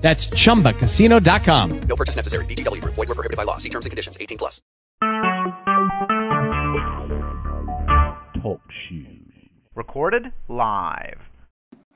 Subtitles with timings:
[0.00, 1.80] That's chumbacasino.com.
[1.82, 2.44] No purchase necessary.
[2.46, 2.94] VGW Group.
[2.94, 3.58] Void were prohibited by law.
[3.58, 4.16] See terms and conditions.
[4.20, 4.60] 18 plus.
[8.42, 9.32] Talk shoes.
[9.74, 11.18] Recorded live.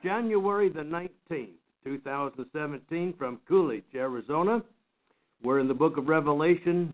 [0.03, 1.49] January the 19th,
[1.83, 4.61] 2017, from Coolidge, Arizona.
[5.41, 6.93] We're in the book of Revelation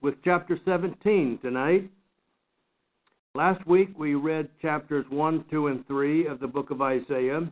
[0.00, 1.90] with chapter 17 tonight.
[3.34, 7.50] Last week we read chapters 1, 2, and 3 of the book of Isaiah.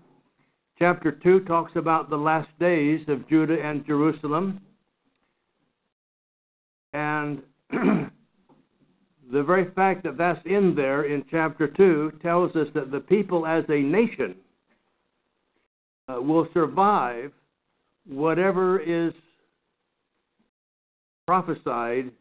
[0.78, 4.60] Chapter 2 talks about the last days of Judah and Jerusalem.
[6.92, 13.00] And the very fact that that's in there in chapter 2 tells us that the
[13.00, 14.36] people as a nation
[16.08, 17.32] uh, will survive
[18.06, 19.12] whatever is
[21.26, 22.12] prophesied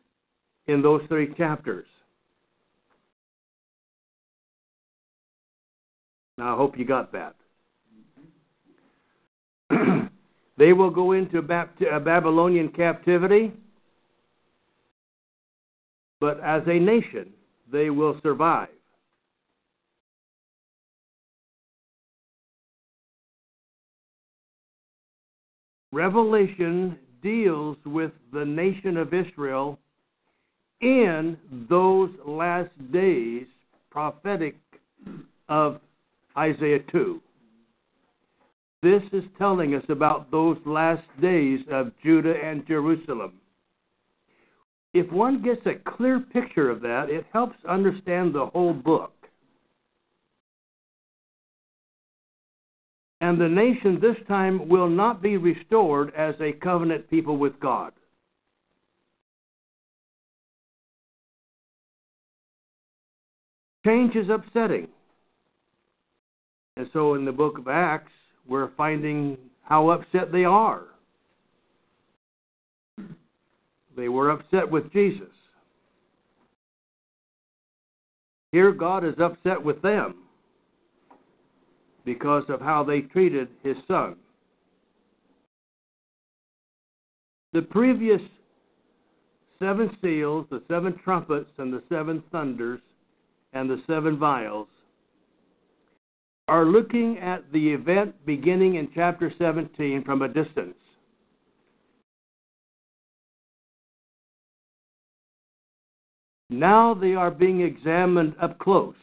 [0.65, 1.85] in those three chapters.
[6.39, 7.35] Now, I hope you got that.
[10.57, 13.51] they will go into a uh, Babylonian captivity,
[16.19, 17.31] but as a nation,
[17.71, 18.69] they will survive.
[25.91, 29.79] Revelation deals with the nation of Israel
[30.81, 31.37] in
[31.69, 33.45] those last days
[33.89, 34.55] prophetic
[35.49, 35.79] of
[36.37, 37.21] Isaiah 2.
[38.83, 43.33] This is telling us about those last days of Judah and Jerusalem.
[44.93, 49.13] If one gets a clear picture of that, it helps understand the whole book.
[53.19, 57.93] And the nation this time will not be restored as a covenant people with God.
[63.85, 64.87] Change is upsetting.
[66.75, 68.11] And so in the book of Acts,
[68.47, 70.83] we're finding how upset they are.
[73.95, 75.27] They were upset with Jesus.
[78.51, 80.15] Here, God is upset with them
[82.05, 84.15] because of how they treated his son.
[87.53, 88.21] The previous
[89.59, 92.79] seven seals, the seven trumpets, and the seven thunders,
[93.53, 94.67] and the seven vials
[96.47, 100.75] are looking at the event beginning in chapter 17 from a distance.
[106.49, 108.95] Now they are being examined up close.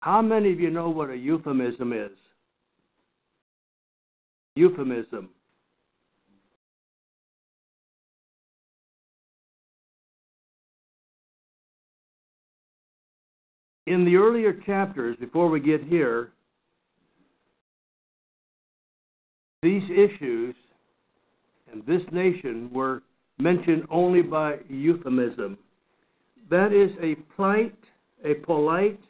[0.00, 2.10] How many of you know what a euphemism is?
[4.56, 5.28] Euphemism.
[13.88, 16.30] In the earlier chapters, before we get here,
[19.62, 20.54] these issues
[21.72, 23.02] and this nation were
[23.38, 25.58] mentioned only by euphemism.
[26.50, 27.76] That is a polite,
[28.24, 29.00] a polite,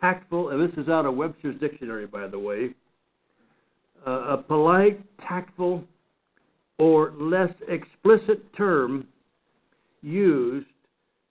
[0.00, 2.70] tactful, and this is out of Webster's dictionary, by the way,
[4.06, 5.82] uh, a polite, tactful,
[6.78, 9.06] or less explicit term
[10.02, 10.66] used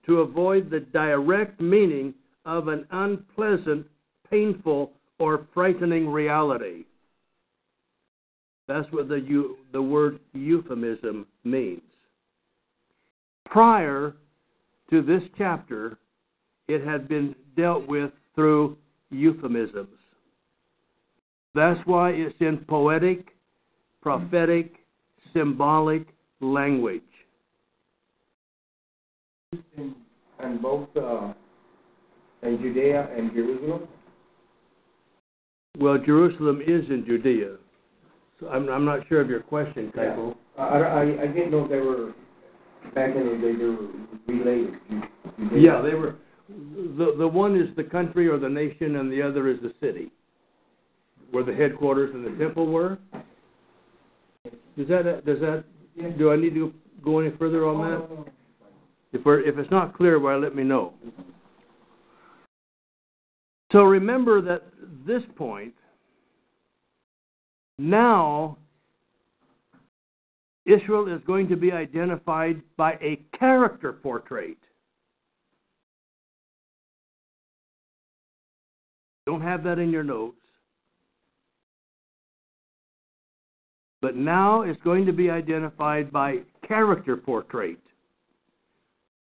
[0.05, 2.13] to avoid the direct meaning
[2.45, 3.85] of an unpleasant,
[4.29, 6.85] painful, or frightening reality.
[8.67, 11.81] That's what the, the word euphemism means.
[13.45, 14.15] Prior
[14.89, 15.97] to this chapter,
[16.67, 18.77] it had been dealt with through
[19.11, 19.87] euphemisms.
[21.53, 23.27] That's why it's in poetic,
[24.01, 24.75] prophetic,
[25.33, 26.07] symbolic
[26.41, 27.01] language.
[30.39, 31.33] And both uh,
[32.45, 33.87] and Judea and Jerusalem?
[35.77, 37.57] Well, Jerusalem is in Judea.
[38.39, 40.35] So I'm, I'm not sure of your question, Kaipo.
[40.57, 40.63] Yeah.
[40.63, 42.13] I, I, I didn't know they were,
[42.93, 43.87] back in the day, they were
[44.27, 44.73] related.
[45.37, 45.59] Judea.
[45.59, 46.15] Yeah, they were.
[46.47, 50.11] The, the one is the country or the nation, and the other is the city,
[51.31, 52.99] where the headquarters and the temple were.
[54.77, 55.63] Does that, does that,
[56.17, 58.31] do I need to go any further on that?
[59.13, 60.93] If, we're, if it's not clear, well, let me know.
[63.75, 64.63] So remember that
[65.05, 65.73] this point,
[67.77, 68.57] now
[70.65, 74.55] Israel is going to be identified by a character portrait.
[79.25, 80.37] Don't have that in your notes.
[84.01, 87.79] But now it's going to be identified by character portrait.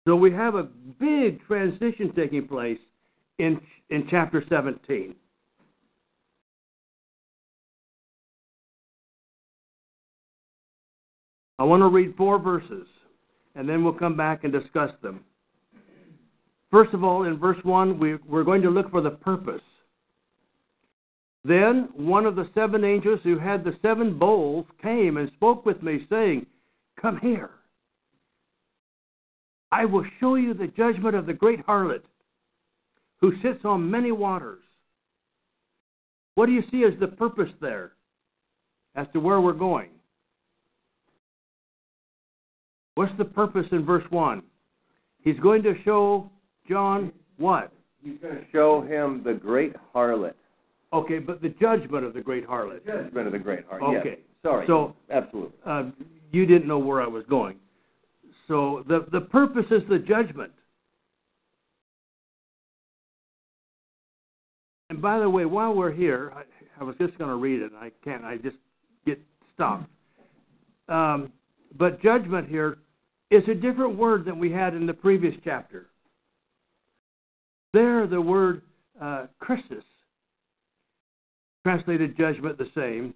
[0.08, 0.70] So we have a
[1.00, 2.78] big transition taking place
[3.40, 3.60] in,
[3.90, 5.16] in chapter 17.
[11.58, 12.88] I want to read four verses,
[13.56, 15.22] and then we'll come back and discuss them.
[16.70, 19.62] First of all, in verse 1, we, we're going to look for the purpose.
[21.46, 25.82] Then one of the seven angels who had the seven bowls came and spoke with
[25.84, 26.46] me, saying,
[27.00, 27.52] Come here.
[29.72, 32.02] I will show you the judgment of the great harlot
[33.22, 34.62] who sits on many waters.
[36.36, 37.94] What do you see as the purpose there
[38.96, 39.90] as to where we're going?
[42.96, 44.42] What's the purpose in verse 1?
[45.22, 46.30] He's going to show
[46.70, 47.72] John what?
[48.04, 50.34] He's going to show him the great harlot.
[50.94, 52.86] Okay, but the judgment of the great harlot.
[52.86, 54.00] The Judgment of the great harlot.
[54.00, 54.10] Okay.
[54.10, 54.18] Yes.
[54.44, 54.68] Sorry.
[54.68, 55.58] So- absolutely.
[55.66, 55.86] Uh,
[56.32, 57.58] you didn't know where I was going.
[58.48, 60.52] So the, the purpose is the judgment.
[64.90, 66.44] And by the way, while we're here, I,
[66.80, 67.72] I was just going to read it.
[67.78, 68.24] I can't.
[68.24, 68.58] I just
[69.06, 69.20] get
[69.54, 69.90] stopped.
[70.90, 71.32] Um,
[71.78, 72.78] but judgment here
[73.32, 75.88] is a different word than we had in the previous chapter.
[77.74, 78.62] There, the word
[79.02, 79.84] uh, krisis,
[81.64, 83.14] translated judgment the same,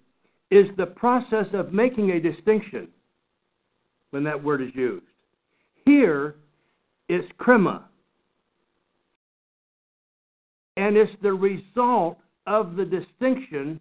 [0.50, 2.88] is the process of making a distinction
[4.10, 5.06] when that word is used.
[5.86, 6.34] Here,
[7.08, 7.84] it's krima.
[10.76, 13.80] And it's the result of the distinction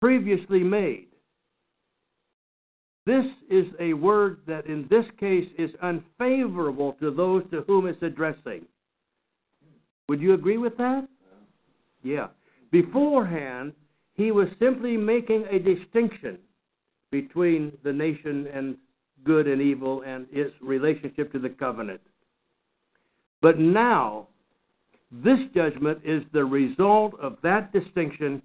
[0.00, 1.06] previously made.
[3.06, 8.02] This is a word that in this case is unfavorable to those to whom it's
[8.02, 8.66] addressing.
[10.08, 11.06] Would you agree with that?
[12.02, 12.28] Yeah.
[12.70, 13.72] Beforehand,
[14.14, 16.38] he was simply making a distinction
[17.10, 18.76] between the nation and
[19.24, 22.00] good and evil and its relationship to the covenant.
[23.40, 24.28] But now,
[25.10, 28.42] this judgment is the result of that distinction,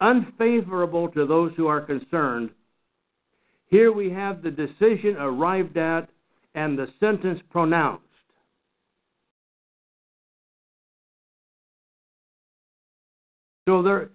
[0.00, 2.50] unfavorable to those who are concerned.
[3.68, 6.08] Here we have the decision arrived at
[6.54, 8.02] and the sentence pronounced.
[13.66, 14.10] So there,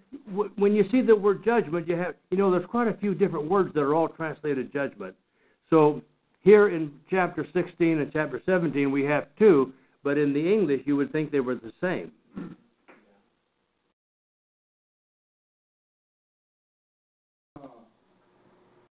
[0.56, 3.50] when you see the word judgment, you have, you know, there's quite a few different
[3.50, 5.14] words that are all translated judgment.
[5.70, 6.02] So
[6.42, 10.96] here in chapter 16 and chapter 17, we have two, but in the English, you
[10.96, 12.12] would think they were the same.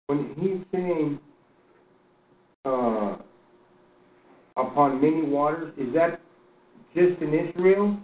[0.07, 1.21] When he came
[2.65, 3.17] uh,
[4.57, 6.21] upon many waters, is that
[6.95, 7.99] just in Israel?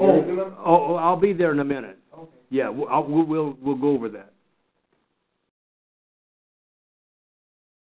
[0.00, 1.98] Oh, oh, I'll be there in a minute.
[2.16, 2.30] Okay.
[2.50, 4.32] Yeah, we'll, we'll, we'll, we'll go over that.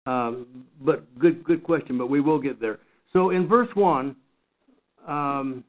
[0.05, 1.97] Um, but good, good question.
[1.97, 2.79] But we will get there.
[3.13, 4.15] So in verse one,
[5.07, 5.63] um,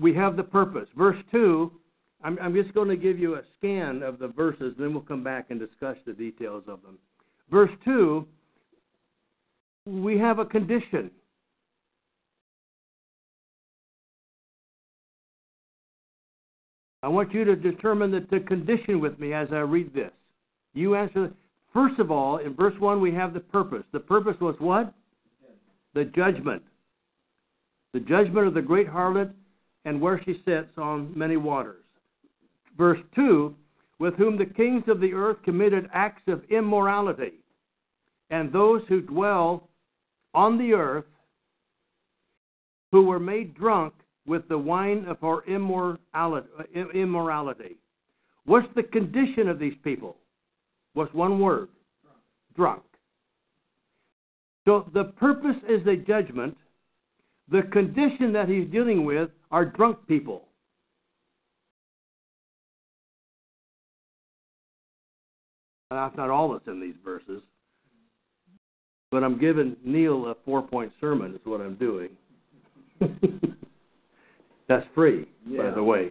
[0.00, 0.88] we have the purpose.
[0.96, 1.72] Verse two,
[2.22, 5.22] I'm, I'm just going to give you a scan of the verses, then we'll come
[5.22, 6.98] back and discuss the details of them.
[7.50, 8.26] Verse two,
[9.86, 11.10] we have a condition.
[17.02, 20.10] I want you to determine the, the condition with me as I read this.
[20.74, 21.30] You answer.
[21.72, 23.84] First of all, in verse 1, we have the purpose.
[23.92, 24.92] The purpose was what?
[25.94, 26.62] The judgment.
[27.92, 29.32] The judgment of the great harlot
[29.84, 31.84] and where she sits on many waters.
[32.76, 33.54] Verse 2,
[33.98, 37.34] with whom the kings of the earth committed acts of immorality,
[38.30, 39.68] and those who dwell
[40.34, 41.04] on the earth
[42.92, 43.94] who were made drunk
[44.26, 47.76] with the wine of her immorality.
[48.44, 50.16] What's the condition of these people?
[50.94, 51.68] What's one word?
[52.56, 52.82] Drunk.
[54.70, 56.56] So the purpose is a judgment.
[57.50, 60.42] The condition that he's dealing with are drunk people.
[65.90, 67.42] And that's not all that's in these verses.
[69.10, 72.10] But I'm giving Neil a four point sermon, is what I'm doing.
[74.68, 76.10] That's free, by the way.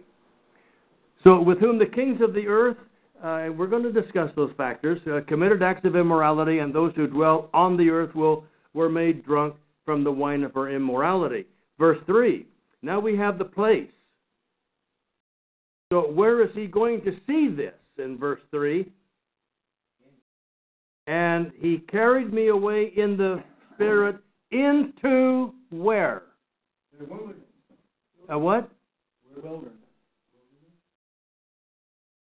[1.24, 2.76] So, with whom the kings of the earth,
[3.24, 7.06] uh, we're going to discuss those factors, uh, committed acts of immorality, and those who
[7.06, 11.46] dwell on the earth will were made drunk from the wine of her immorality.
[11.78, 12.46] Verse three.
[12.82, 13.90] Now we have the place.
[15.92, 18.86] So where is he going to see this in verse 3?
[21.08, 23.42] And he carried me away in the
[23.74, 24.16] spirit
[24.52, 26.22] into where?
[28.28, 28.70] A what?
[29.42, 29.72] Wilderness.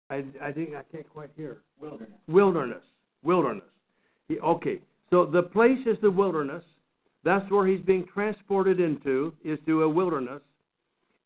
[0.10, 1.62] I, I think I can't quite hear.
[1.80, 2.10] Wilderness.
[2.28, 2.84] Wilderness.
[3.24, 3.70] Wilderness.
[4.28, 4.82] He, okay.
[5.14, 6.64] So the place is the wilderness.
[7.24, 10.42] That's where he's being transported into, is to a wilderness.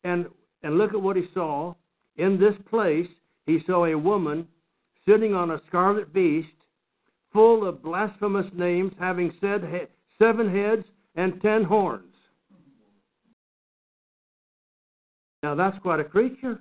[0.04, 0.26] And
[0.62, 1.74] and look at what he saw.
[2.16, 3.06] In this place,
[3.46, 4.46] he saw a woman
[5.08, 6.48] sitting on a scarlet beast,
[7.32, 9.62] full of blasphemous names, having said
[10.18, 12.12] seven heads and ten horns.
[15.42, 16.60] Now that's quite a creature.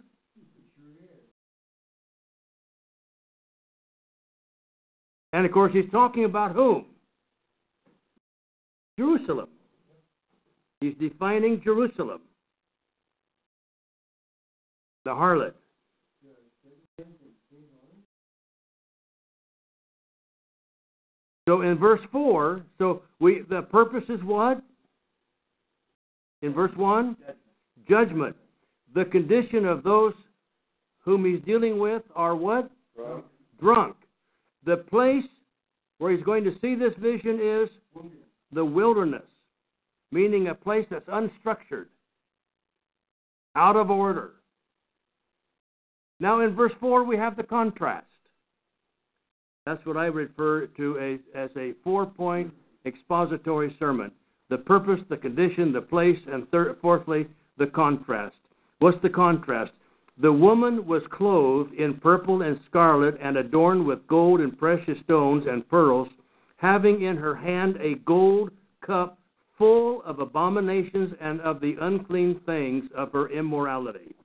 [5.34, 6.86] And of course, he's talking about whom?
[8.98, 9.50] Jerusalem.
[10.82, 12.22] He's defining Jerusalem,
[15.06, 15.54] the harlot.
[21.48, 24.62] So in verse 4, so we the purpose is what?
[26.42, 27.16] In verse 1?
[27.90, 28.36] Judgment.
[28.94, 30.14] The condition of those
[31.00, 32.70] whom he's dealing with are what?
[32.96, 33.26] Drunk.
[33.62, 33.96] Drunk.
[34.66, 35.24] The place
[36.00, 37.70] where he's going to see this vision is
[38.52, 39.26] the wilderness,
[40.12, 41.88] meaning a place that's unstructured,
[43.56, 44.34] out of order.
[46.20, 48.06] Now, in verse 4, we have the contrast.
[49.66, 52.54] That's what I refer to as, as a four point
[52.86, 54.12] expository sermon
[54.50, 57.28] the purpose, the condition, the place, and third, fourthly,
[57.58, 58.38] the contrast.
[58.80, 59.72] What's the contrast?
[60.22, 65.44] The woman was clothed in purple and scarlet and adorned with gold and precious stones
[65.50, 66.08] and pearls,
[66.58, 68.52] having in her hand a gold
[68.86, 69.18] cup
[69.58, 74.16] full of abominations and of the unclean things of her immorality.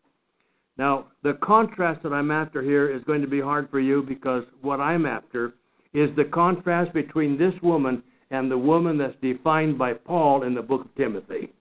[0.77, 4.45] Now, the contrast that I'm after here is going to be hard for you because
[4.63, 5.55] what I'm after
[5.95, 10.63] is the contrast between this woman and the woman that's defined by Paul in the
[10.63, 11.53] book of Timothy.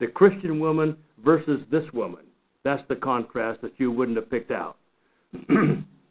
[0.00, 2.24] The Christian woman versus this woman.
[2.64, 4.76] That's the contrast that you wouldn't have picked out.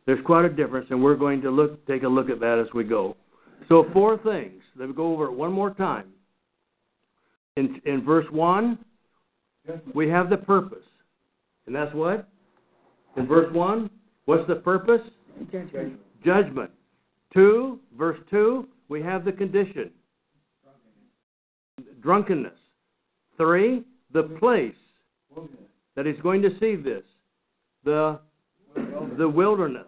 [0.06, 2.72] There's quite a difference, and we're going to look take a look at that as
[2.74, 3.16] we go.
[3.70, 4.62] So four things.
[4.76, 6.08] Let me go over it one more time.
[7.56, 8.80] In in verse one,
[9.94, 10.84] we have the purpose.
[11.66, 12.28] And that's what?
[13.16, 13.90] In verse 1,
[14.26, 15.02] what's the purpose?
[15.52, 16.00] Judgment.
[16.26, 16.72] Judgment.
[17.34, 19.92] 2, verse 2, we have the condition.
[22.02, 22.54] Drunkenness.
[23.38, 24.76] 3, the place
[25.96, 27.04] that he's going to see this.
[27.84, 28.20] The,
[29.18, 29.88] the wilderness.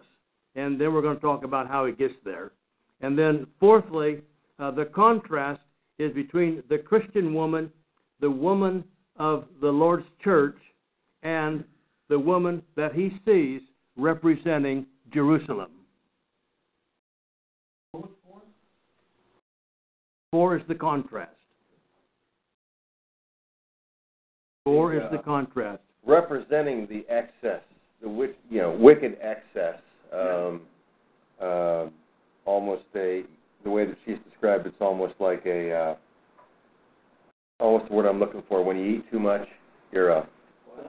[0.54, 2.52] And then we're going to talk about how he gets there.
[3.00, 4.22] And then, fourthly,
[4.58, 5.60] uh, the contrast
[5.98, 7.70] is between the Christian woman,
[8.20, 8.84] the woman
[9.16, 10.56] of the Lord's church,
[11.22, 11.64] and
[12.08, 13.60] the woman that he sees
[13.96, 15.70] representing Jerusalem.
[20.30, 21.32] Four is the contrast.
[24.64, 25.80] Four is the contrast.
[26.04, 27.62] representing the excess,
[28.02, 28.08] the
[28.50, 29.80] you know, wicked excess.
[30.12, 30.62] Um,
[31.40, 31.86] uh,
[32.46, 33.22] almost a
[33.64, 35.94] the way that she's described, it's almost like a uh,
[37.60, 38.64] almost the word I'm looking for.
[38.64, 39.46] When you eat too much,
[39.92, 40.28] you're a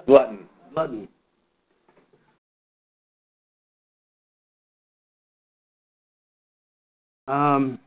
[0.05, 0.45] glutton.
[0.73, 1.07] Glutton.
[7.27, 7.79] Um,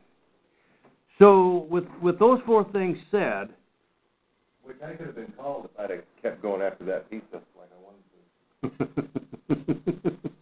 [1.17, 3.49] so, with with those four things said,
[4.63, 7.69] Which I could have been called if I'd have kept going after that pizza like
[7.71, 7.79] I
[8.69, 9.01] wanted
[10.23, 10.29] to.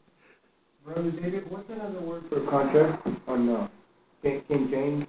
[0.94, 3.68] Brother David, what's another word for contrast on uh,
[4.24, 5.06] King, King James?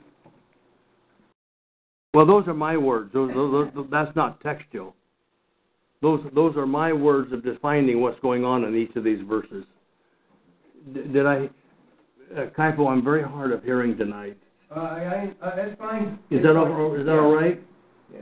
[2.13, 3.11] well, those are my words.
[3.15, 4.95] Those, those, those, that's not textual.
[6.03, 9.65] Those those are my words of defining what's going on in each of these verses.
[10.93, 11.49] D- did I,
[12.37, 12.87] uh, Kaipo?
[12.91, 14.37] I'm very hard of hearing tonight.
[14.75, 16.19] Uh, I, I, uh, that's fine.
[16.31, 17.59] Is that all, is that all right?
[18.13, 18.21] Yeah.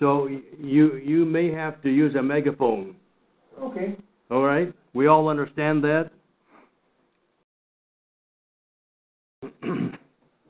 [0.00, 2.94] So you you may have to use a megaphone.
[3.58, 3.96] Okay.
[4.30, 4.70] All right?
[4.92, 6.10] We all understand that?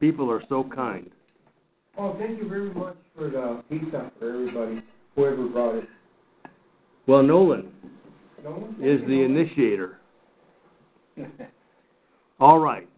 [0.00, 1.10] People are so kind.
[1.96, 4.82] Oh, thank you very much for the pizza for everybody,
[5.16, 5.84] whoever brought it.
[7.06, 7.72] Well, Nolan
[8.44, 8.76] No one?
[8.80, 9.98] is the initiator.
[12.40, 12.88] All right.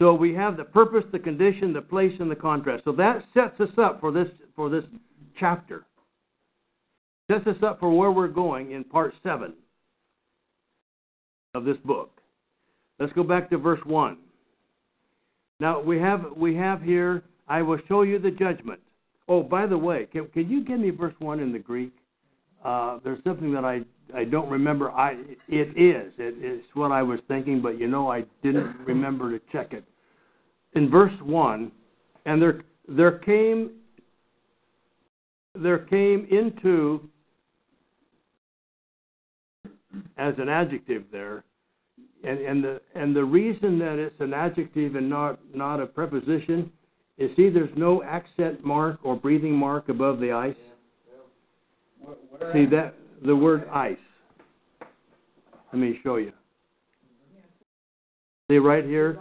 [0.00, 2.84] So we have the purpose, the condition, the place, and the contrast.
[2.84, 4.84] So that sets us up for this for this
[5.38, 5.84] chapter.
[7.30, 9.54] Sets us up for where we're going in part seven
[11.54, 12.20] of this book.
[12.98, 14.18] Let's go back to verse one.
[15.62, 17.22] Now we have we have here.
[17.46, 18.80] I will show you the judgment.
[19.28, 21.92] Oh, by the way, can, can you give me verse one in the Greek?
[22.64, 24.90] Uh, there's something that I I don't remember.
[24.90, 25.12] I
[25.46, 29.44] it is it is what I was thinking, but you know I didn't remember to
[29.52, 29.84] check it.
[30.74, 31.70] In verse one,
[32.26, 33.70] and there there came
[35.54, 37.08] there came into
[40.18, 41.44] as an adjective there,
[42.24, 46.70] and and the and the reason that it's an adjective and not not a preposition
[47.18, 50.56] is see there's no accent mark or breathing mark above the ice.
[52.52, 53.96] See that the word ice.
[55.72, 56.32] Let me show you.
[58.50, 59.18] See right here.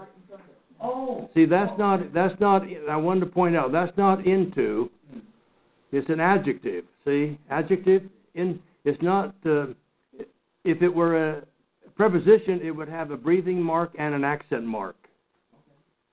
[0.82, 1.30] Oh.
[1.34, 2.64] See that's not that's not.
[2.90, 4.90] I wanted to point out that's not into.
[5.92, 6.86] It's an adjective.
[7.06, 8.04] See adjective
[8.36, 8.60] in.
[8.86, 9.36] It's not.
[9.46, 9.68] Uh,
[10.64, 11.42] if it were a
[12.10, 14.96] preposition, it would have a breathing mark and an accent mark.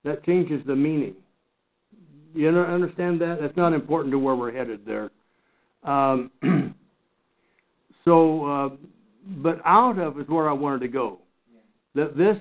[0.04, 1.14] That changes the meaning.
[2.35, 3.38] You understand that?
[3.40, 5.11] That's not important to where we're headed there.
[5.85, 6.30] Um,
[8.04, 8.68] so, uh,
[9.42, 11.21] but out of is where I wanted to go.
[11.95, 12.37] That this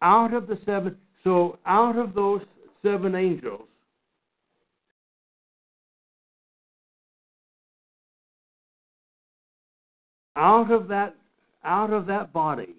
[0.00, 0.96] out of the seven.
[1.24, 2.40] So out of those
[2.82, 3.68] seven angels,
[10.36, 11.14] out of that
[11.64, 12.77] out of that body.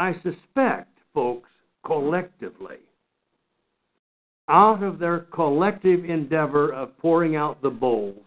[0.00, 1.50] I suspect, folks,
[1.84, 2.78] collectively,
[4.48, 8.24] out of their collective endeavor of pouring out the bowls.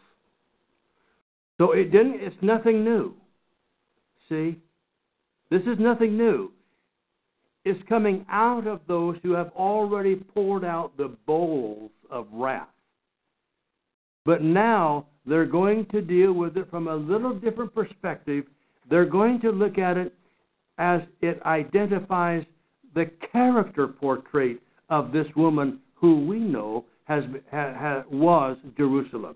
[1.58, 3.16] So it didn't it's nothing new.
[4.30, 4.60] See?
[5.50, 6.52] This is nothing new.
[7.66, 12.68] It's coming out of those who have already poured out the bowls of wrath.
[14.26, 18.46] But now they're going to deal with it from a little different perspective.
[18.92, 20.14] They're going to look at it
[20.78, 22.44] as it identifies
[22.96, 29.36] the character portrait of this woman who we know has, ha, ha, was Jerusalem.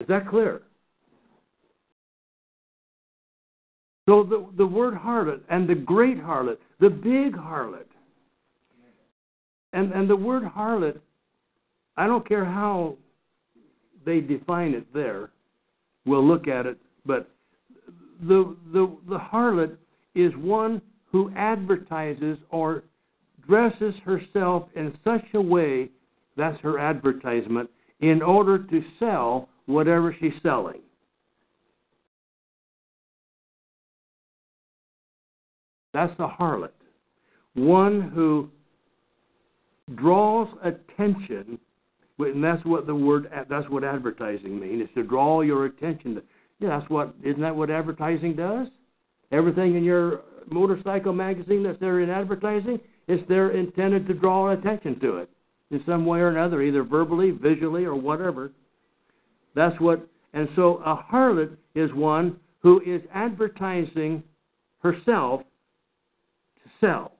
[0.00, 0.62] Is that clear?
[4.08, 7.84] So the, the word harlot and the great harlot, the big harlot,
[9.72, 10.98] and, and the word harlot,
[11.96, 12.96] I don't care how
[14.04, 15.30] they define it there.
[16.06, 17.30] We'll look at it, but
[18.22, 19.76] the the the harlot
[20.14, 20.80] is one
[21.10, 22.84] who advertises or
[23.46, 25.88] dresses herself in such a way
[26.36, 27.68] that's her advertisement
[28.00, 30.80] in order to sell whatever she's selling.
[35.92, 36.70] That's the harlot.
[37.54, 38.48] One who
[39.96, 41.58] draws attention
[42.26, 44.82] and that's what the word that's what advertising means.
[44.82, 46.20] is to draw your attention.
[46.60, 48.68] That's what isn't that what advertising does?
[49.32, 54.98] Everything in your motorcycle magazine that's there in advertising, it's there intended to draw attention
[55.00, 55.30] to it
[55.70, 58.52] in some way or another, either verbally, visually, or whatever.
[59.54, 60.06] That's what.
[60.32, 64.22] And so a harlot is one who is advertising
[64.80, 65.42] herself
[66.62, 67.12] to sell.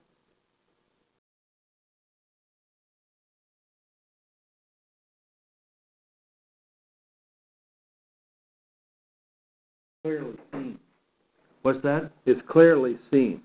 [10.02, 10.78] Clearly seen.
[11.62, 12.10] What's that?
[12.26, 13.42] It's clearly seen.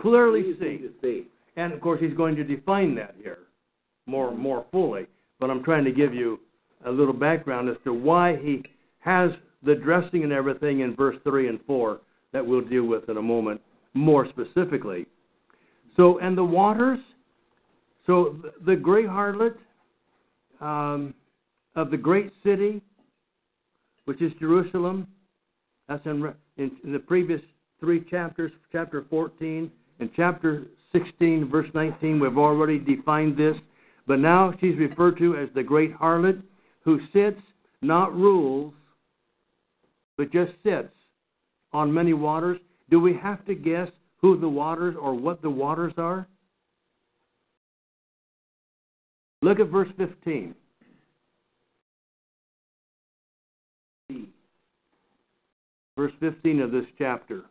[0.00, 0.90] Clearly seen.
[1.02, 1.26] see.
[1.56, 3.38] And of course, he's going to define that here
[4.06, 5.06] more more fully.
[5.38, 6.40] But I'm trying to give you
[6.86, 8.62] a little background as to why he
[9.00, 9.30] has
[9.62, 12.00] the dressing and everything in verse three and four
[12.32, 13.60] that we'll deal with in a moment
[13.94, 15.06] more specifically.
[15.96, 16.98] So, and the waters.
[18.06, 19.54] So the great harlot
[20.60, 21.14] um,
[21.76, 22.80] of the great city,
[24.06, 25.06] which is Jerusalem,
[25.92, 27.40] that's in, in, in the previous
[27.78, 32.18] three chapters, chapter 14 and chapter 16, verse 19.
[32.18, 33.56] We've already defined this.
[34.06, 36.42] But now she's referred to as the great harlot
[36.82, 37.40] who sits,
[37.82, 38.72] not rules,
[40.16, 40.92] but just sits
[41.72, 42.58] on many waters.
[42.90, 43.88] Do we have to guess
[44.20, 46.26] who the waters or what the waters are?
[49.42, 50.54] Look at verse 15.
[55.96, 57.42] Verse 15 of this chapter.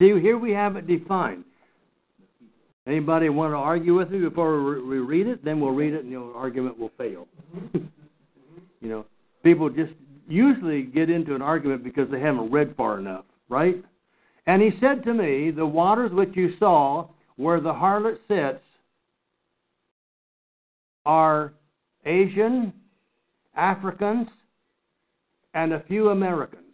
[0.00, 1.44] See, here we have it defined.
[2.86, 5.44] Anybody want to argue with me before we read it?
[5.44, 7.28] Then we'll read it, and the argument will fail.
[7.74, 9.04] you know,
[9.42, 9.92] people just
[10.26, 13.76] usually get into an argument because they haven't read far enough, right?
[14.46, 18.64] And he said to me, The waters which you saw where the harlot sits
[21.04, 21.52] are
[22.06, 22.72] Asian,
[23.56, 24.28] Africans,
[25.54, 26.64] and a few Americans.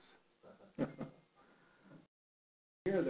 [2.84, 3.02] Here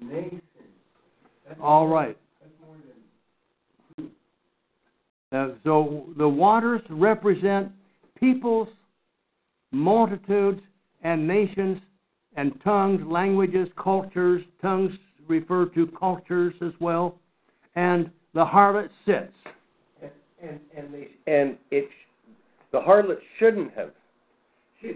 [0.00, 0.42] nations
[1.60, 2.16] All right.
[5.62, 7.70] So the waters represent
[8.18, 8.68] peoples,
[9.72, 10.62] multitudes,
[11.02, 11.78] and nations,
[12.36, 14.42] and tongues, languages, cultures.
[14.62, 14.92] Tongues
[15.28, 17.16] refer to cultures as well.
[17.76, 19.32] And the harlot sits.
[20.42, 21.88] And and they and it
[22.72, 23.90] the harlot shouldn't have.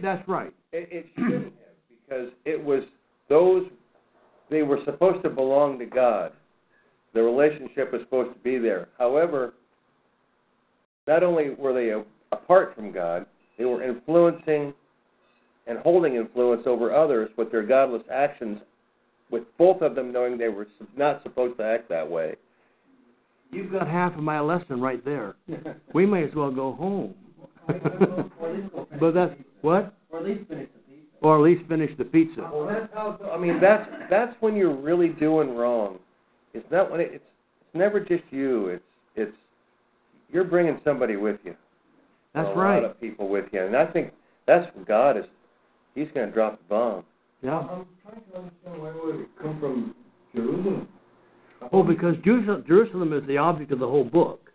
[0.01, 0.53] That's right.
[0.73, 2.83] It, it shouldn't have because it was
[3.29, 3.67] those
[4.51, 6.33] they were supposed to belong to God.
[7.15, 8.89] The relationship was supposed to be there.
[8.99, 9.55] However,
[11.07, 13.27] not only were they a, apart from God,
[13.59, 14.73] they were influencing
[15.67, 18.59] and holding influence over others with their godless actions,
[19.31, 22.35] with both of them knowing they were not supposed to act that way.
[23.53, 25.37] You've got half of my lesson right there.
[25.95, 27.15] We may as well go home.
[28.99, 29.95] but that's what?
[30.11, 31.05] Or at least finish the piece.
[31.21, 32.51] Or at least finish the pizza.
[32.53, 33.19] Well, that's how.
[33.31, 35.99] I mean, that's that's when you're really doing wrong.
[36.55, 37.25] It's not when it, it's
[37.73, 38.69] it's never just you.
[38.69, 38.85] It's
[39.17, 39.37] it's
[40.31, 41.55] you're bringing somebody with you.
[42.35, 42.79] That's a right.
[42.79, 44.13] A lot of people with you, and I think
[44.47, 45.25] that's what God is.
[45.95, 47.05] He's going to drop the bomb.
[47.43, 47.59] Yeah.
[47.59, 50.02] I'm trying to understand why would it come from Jerusalem?
[51.73, 54.51] Oh, because Jerusalem, Jerusalem is the object of the whole book.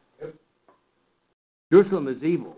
[1.72, 2.56] Jerusalem is evil.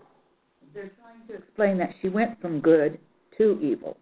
[0.74, 2.98] They're trying to explain that she went from good
[3.38, 3.96] to evil.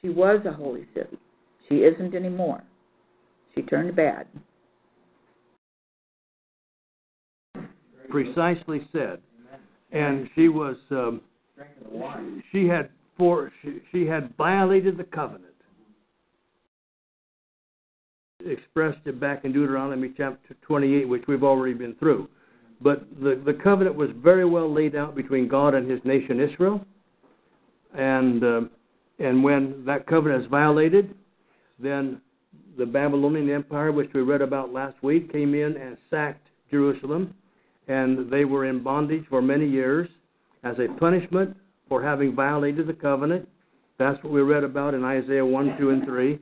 [0.00, 1.18] She was a holy city.
[1.68, 2.62] She isn't anymore.
[3.54, 4.26] She turned bad.
[8.08, 9.20] Precisely said.
[9.92, 11.20] And she was, um,
[11.56, 12.42] the water.
[12.52, 15.49] she had for she, she had violated the covenant.
[18.46, 22.28] Expressed it back in Deuteronomy chapter 28, which we've already been through.
[22.80, 26.84] But the, the covenant was very well laid out between God and his nation Israel.
[27.94, 28.60] And, uh,
[29.18, 31.14] and when that covenant is violated,
[31.78, 32.20] then
[32.78, 37.34] the Babylonian Empire, which we read about last week, came in and sacked Jerusalem.
[37.88, 40.08] And they were in bondage for many years
[40.62, 41.56] as a punishment
[41.88, 43.48] for having violated the covenant.
[43.98, 46.38] That's what we read about in Isaiah 1, 2, and 3.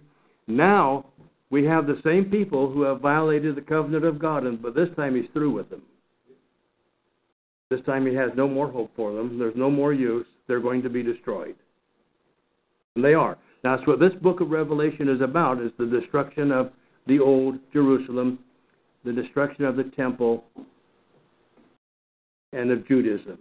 [0.46, 1.06] Now,
[1.50, 4.88] we have the same people who have violated the covenant of God, and but this
[4.96, 5.82] time he's through with them.
[7.70, 9.38] This time he has no more hope for them.
[9.38, 10.26] There's no more use.
[10.46, 11.54] They're going to be destroyed.
[12.96, 13.36] And they are.
[13.62, 16.70] That's what this book of Revelation is about, is the destruction of
[17.06, 18.38] the old Jerusalem,
[19.04, 20.44] the destruction of the temple,
[22.52, 23.38] and of Judaism.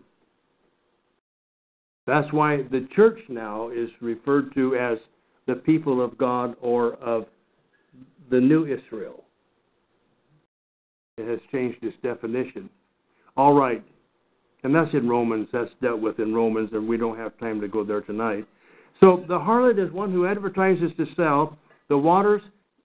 [2.05, 4.97] That's why the church now is referred to as
[5.45, 7.25] the people of God or of
[8.29, 9.23] the new Israel.
[11.17, 12.69] It has changed its definition.
[13.35, 13.83] All right.
[14.63, 15.47] And that's in Romans.
[15.51, 18.45] That's dealt with in Romans, and we don't have time to go there tonight.
[18.99, 21.57] So the harlot is one who advertises to sell.
[21.89, 22.41] The waters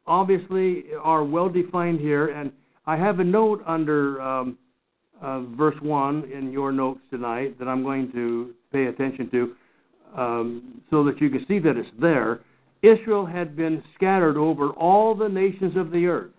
[0.06, 2.52] obviously are well defined here, and
[2.86, 4.58] I have a note under um,
[5.20, 9.54] uh, verse 1 in your notes tonight that I'm going to pay attention to
[10.16, 12.40] um, so that you can see that it's there.
[12.82, 16.32] Israel had been scattered over all the nations of the earth.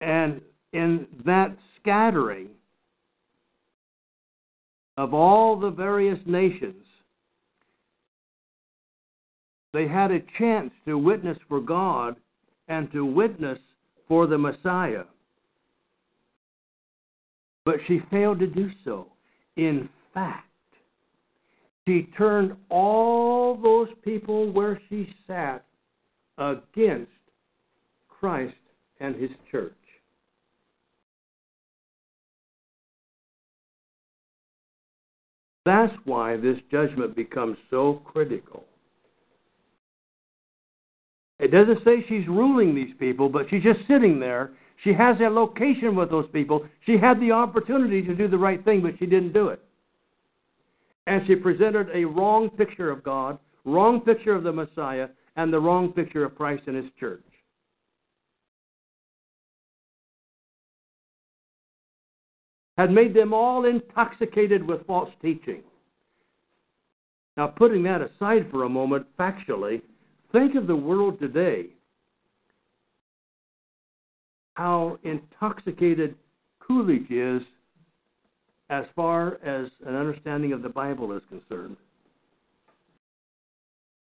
[0.00, 0.40] And
[0.72, 2.48] in that scattering
[4.96, 6.84] of all the various nations,
[9.72, 12.16] they had a chance to witness for God
[12.68, 13.58] and to witness
[14.08, 15.04] for the Messiah.
[17.64, 19.08] But she failed to do so.
[19.56, 20.46] In fact,
[21.86, 25.64] she turned all those people where she sat
[26.38, 27.10] against
[28.08, 28.54] Christ
[29.00, 29.72] and his church.
[35.64, 38.64] That's why this judgment becomes so critical.
[41.38, 44.52] It doesn't say she's ruling these people, but she's just sitting there.
[44.84, 46.66] She has a location with those people.
[46.84, 49.60] She had the opportunity to do the right thing, but she didn't do it.
[51.06, 55.60] And she presented a wrong picture of God, wrong picture of the Messiah, and the
[55.60, 57.22] wrong picture of Christ and his church.
[62.76, 65.62] Had made them all intoxicated with false teaching.
[67.36, 69.82] Now, putting that aside for a moment, factually,
[70.32, 71.66] think of the world today.
[74.56, 76.14] How intoxicated
[76.60, 77.42] Coolidge is
[78.70, 81.76] as far as an understanding of the Bible is concerned.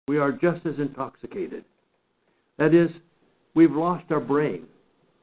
[0.07, 1.65] We are just as intoxicated.
[2.57, 2.89] That is,
[3.55, 4.63] we've lost our brain.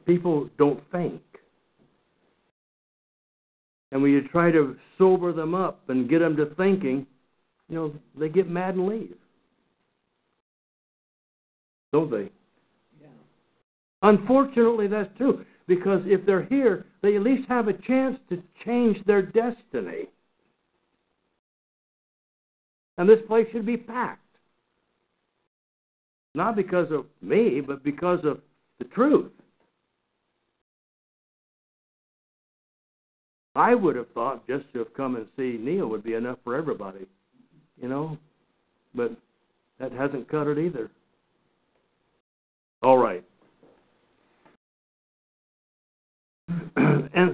[0.06, 1.22] People don't think.
[3.92, 7.06] And when you try to sober them up and get them to thinking,
[7.70, 9.16] you know, they get mad and leave.
[11.92, 12.30] Don't they?
[14.04, 18.98] Unfortunately, that's true because if they're here, they at least have a chance to change
[19.06, 20.08] their destiny.
[22.98, 24.20] And this place should be packed.
[26.34, 28.40] Not because of me, but because of
[28.78, 29.32] the truth.
[33.56, 36.54] I would have thought just to have come and see Neil would be enough for
[36.54, 37.06] everybody,
[37.80, 38.18] you know,
[38.94, 39.12] but
[39.78, 40.90] that hasn't cut it either.
[42.82, 43.24] All right.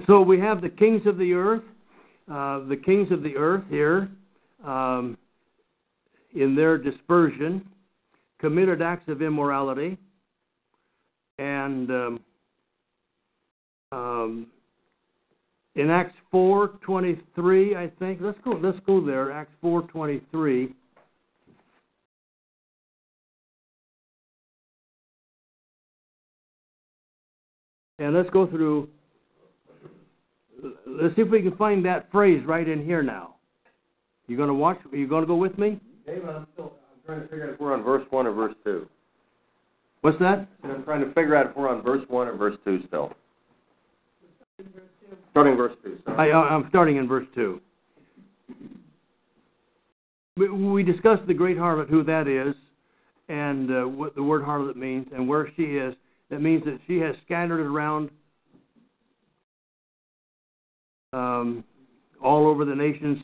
[0.01, 1.61] And so we have the kings of the earth,
[2.31, 4.09] uh, the kings of the earth here,
[4.65, 5.15] um,
[6.33, 7.63] in their dispersion,
[8.39, 9.97] committed acts of immorality,
[11.37, 12.19] and um,
[13.91, 14.47] um,
[15.75, 18.19] in Acts four twenty three, I think.
[18.21, 18.51] Let's go.
[18.51, 19.31] Let's go there.
[19.31, 20.73] Acts four twenty three.
[27.99, 28.89] And let's go through.
[30.85, 33.35] Let's see if we can find that phrase right in here now.
[34.27, 34.79] You going to watch?
[34.91, 35.79] Are you going to go with me?
[36.05, 38.55] David, I'm still I'm trying to figure out if we're on verse one or verse
[38.63, 38.87] two.
[40.01, 40.47] What's that?
[40.63, 43.13] And I'm trying to figure out if we're on verse one or verse two still.
[45.31, 45.97] Starting verse two.
[46.05, 46.31] Sorry.
[46.31, 47.59] I, I'm starting in verse 2.
[50.37, 52.55] We, we discussed the great harlot, who that is,
[53.29, 55.93] and uh, what the word harlot means, and where she is.
[56.29, 58.09] That means that she has scattered around
[61.13, 61.63] um,
[62.23, 63.19] all over the nations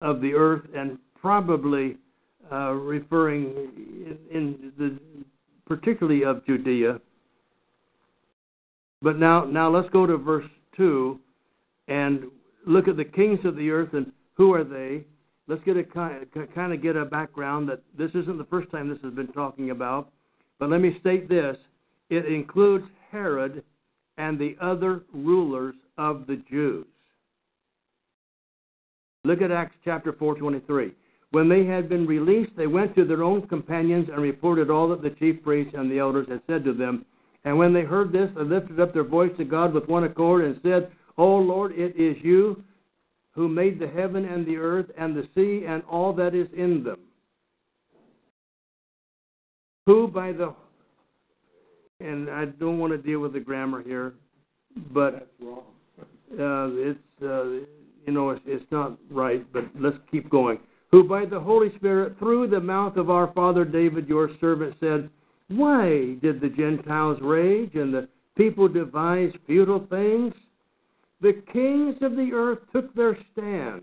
[0.00, 1.96] of the earth, and probably
[2.52, 4.98] uh, referring in, in the
[5.66, 7.00] particularly of Judea.
[9.02, 11.18] But now, now let's go to verse two,
[11.88, 12.24] and
[12.66, 15.04] look at the kings of the earth and who are they.
[15.46, 18.88] Let's get a kind kind of get a background that this isn't the first time
[18.88, 20.10] this has been talking about.
[20.58, 21.56] But let me state this:
[22.10, 23.62] it includes Herod
[24.18, 26.86] and the other rulers of the Jews.
[29.24, 30.94] Look at Acts chapter 4:23.
[31.30, 35.02] When they had been released, they went to their own companions and reported all that
[35.02, 37.04] the chief priests and the elders had said to them.
[37.44, 40.44] And when they heard this, they lifted up their voice to God with one accord
[40.44, 42.62] and said, O Lord, it is you
[43.32, 46.82] who made the heaven and the earth and the sea and all that is in
[46.82, 47.00] them.
[49.86, 50.54] Who by the
[52.00, 54.14] and I don't want to deal with the grammar here,
[54.92, 55.64] but That's wrong.
[56.32, 57.44] Uh, it's uh,
[58.06, 59.44] you know it's, it's not right.
[59.52, 60.58] But let's keep going.
[60.90, 65.10] Who by the Holy Spirit through the mouth of our father David, your servant, said,
[65.48, 70.32] Why did the Gentiles rage and the people devise futile things?
[71.20, 73.82] The kings of the earth took their stand,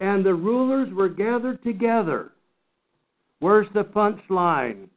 [0.00, 2.32] and the rulers were gathered together.
[3.40, 4.88] Where's the punchline?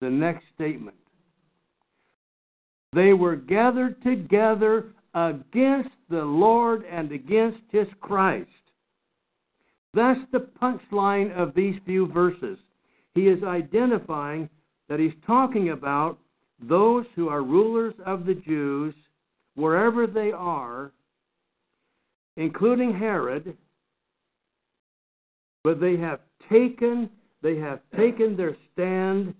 [0.00, 0.96] The next statement.
[2.94, 8.48] They were gathered together against the Lord and against his Christ.
[9.94, 12.58] That's the punchline of these few verses.
[13.14, 14.48] He is identifying
[14.88, 16.18] that he's talking about
[16.60, 18.94] those who are rulers of the Jews,
[19.54, 20.92] wherever they are,
[22.36, 23.56] including Herod,
[25.62, 27.08] but they have taken
[27.44, 29.34] they have taken their stand.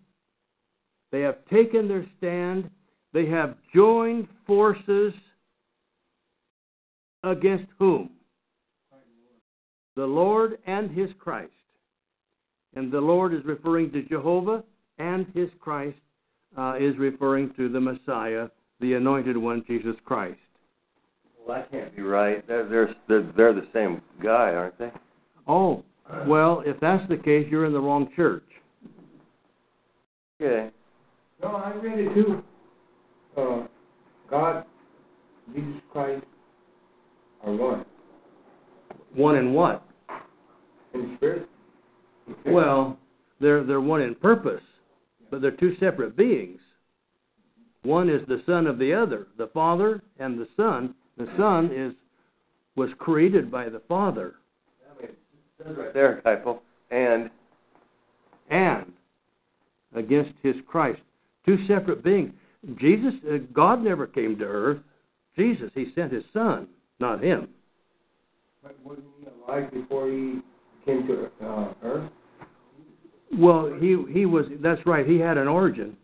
[1.10, 2.68] They have taken their stand.
[3.14, 5.14] They have joined forces
[7.22, 8.10] against whom?
[9.96, 11.52] The Lord and his Christ.
[12.74, 14.64] And the Lord is referring to Jehovah,
[14.98, 15.96] and his Christ
[16.58, 18.48] uh, is referring to the Messiah,
[18.80, 20.40] the anointed one, Jesus Christ.
[21.38, 22.44] Well, that can't be right.
[22.48, 24.90] They're, they're they're they're the same guy, aren't they?
[25.46, 25.84] Oh,
[26.26, 28.42] well, if that's the case, you're in the wrong church.
[30.40, 30.70] Okay.
[31.40, 32.42] No, I read it too.
[33.36, 33.66] Uh,
[34.30, 34.64] God,
[35.54, 36.24] Jesus Christ
[37.42, 37.84] are one
[39.14, 39.82] One in what?
[40.94, 41.48] in spirit.
[42.46, 42.98] Well,
[43.40, 44.62] they're they're one in purpose,
[45.30, 46.60] but they're two separate beings.
[47.82, 50.94] One is the son of the other, the Father and the Son.
[51.18, 51.92] The Son is
[52.76, 54.34] was created by the Father,
[54.90, 55.18] I mean, it
[55.58, 57.30] says right there, Keifel, and
[58.50, 58.92] and
[59.94, 61.00] against His Christ,
[61.46, 62.32] two separate beings.
[62.78, 64.78] Jesus, uh, God never came to earth.
[65.36, 66.68] Jesus, He sent His Son,
[67.00, 67.48] not Him.
[68.62, 70.40] But wasn't he alive before he
[70.86, 72.10] came to uh, earth?
[73.36, 74.46] Well, he he was.
[74.62, 75.06] That's right.
[75.06, 75.96] He had an origin.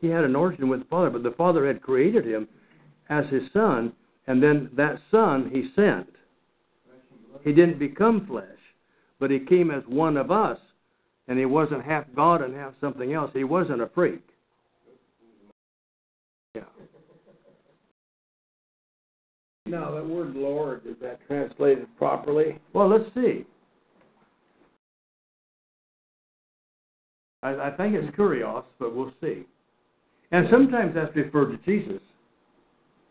[0.00, 2.46] He had an origin with the Father, but the Father had created him
[3.08, 3.92] as his son,
[4.26, 6.08] and then that Son He sent.
[7.42, 8.44] He didn't become flesh,
[9.18, 10.58] but He came as one of us,
[11.26, 13.30] and He wasn't half God and half something else.
[13.32, 14.22] He wasn't a freak.
[16.54, 16.62] Yeah.
[19.68, 22.58] Now, that word Lord, is that translated properly?
[22.72, 23.44] Well, let's see.
[27.42, 29.44] I, I think it's kurios, but we'll see.
[30.32, 32.02] And sometimes that's referred to Jesus.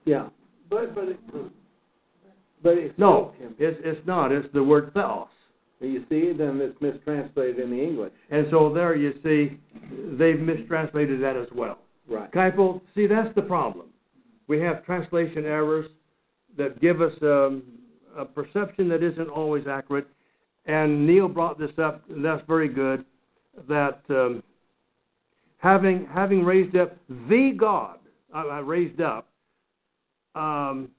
[0.05, 0.27] Yeah.
[0.69, 1.19] But, but, it,
[2.63, 4.31] but it's No, it's, it's not.
[4.31, 5.27] It's the word theos.
[5.79, 8.11] You see, then it's mistranslated in the English.
[8.31, 9.59] And so there you see,
[10.17, 11.77] they've mistranslated that as well.
[12.09, 12.31] Right.
[12.31, 13.87] Keipel, see, that's the problem.
[14.47, 15.87] We have translation errors
[16.57, 17.63] that give us um,
[18.17, 20.07] a perception that isn't always accurate.
[20.65, 23.05] And Neil brought this up, and that's very good,
[23.69, 24.43] that um,
[25.59, 26.97] having having raised up
[27.29, 27.99] the God,
[28.33, 29.29] I, uh, raised up,
[30.35, 30.89] um,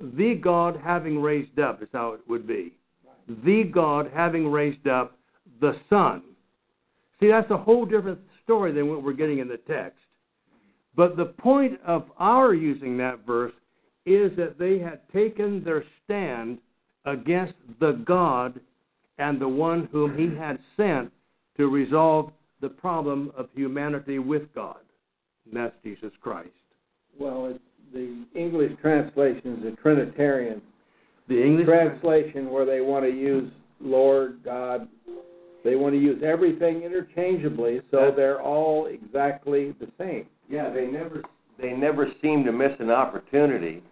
[0.00, 2.72] the God having raised up is how it would be.
[3.44, 5.18] The God having raised up
[5.60, 6.22] the Son.
[7.20, 9.98] See, that's a whole different story than what we're getting in the text.
[10.94, 13.52] But the point of our using that verse
[14.06, 16.58] is that they had taken their stand
[17.04, 18.58] against the God
[19.18, 21.12] and the one whom he had sent
[21.56, 24.78] to resolve the problem of humanity with God.
[25.44, 26.48] And that's Jesus Christ.
[27.18, 27.60] Well, it's
[27.92, 30.60] the English translation is a Trinitarian
[31.28, 34.88] The English translation where they want to use Lord, God.
[35.64, 40.26] They want to use everything interchangeably, so That's- they're all exactly the same.
[40.48, 41.22] Yeah, they never
[41.58, 43.82] they never seem to miss an opportunity